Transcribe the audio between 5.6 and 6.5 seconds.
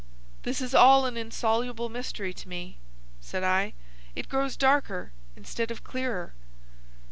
of clearer."